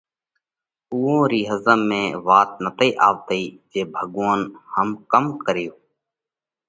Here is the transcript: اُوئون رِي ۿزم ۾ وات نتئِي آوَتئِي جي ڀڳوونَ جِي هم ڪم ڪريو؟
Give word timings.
اُوئون 0.91 1.21
رِي 1.31 1.41
ۿزم 1.49 1.79
۾ 1.89 2.03
وات 2.27 2.49
نتئِي 2.63 2.91
آوَتئِي 3.07 3.43
جي 3.71 3.81
ڀڳوونَ 3.95 4.39
جِي 4.39 4.45
هم 4.73 4.87
ڪم 5.11 5.25
ڪريو؟ 5.43 5.73